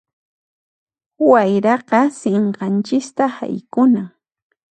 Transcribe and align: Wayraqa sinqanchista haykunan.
Wayraqa 1.29 1.99
sinqanchista 2.19 3.23
haykunan. 3.35 4.09